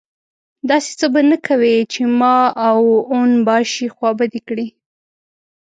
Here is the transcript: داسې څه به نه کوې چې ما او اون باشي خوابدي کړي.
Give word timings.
داسې 0.69 0.91
څه 0.99 1.05
به 1.13 1.21
نه 1.29 1.37
کوې 1.47 1.77
چې 1.91 2.01
ما 2.19 2.37
او 2.67 2.79
اون 3.13 3.31
باشي 3.47 3.87
خوابدي 3.95 4.41
کړي. 4.47 4.67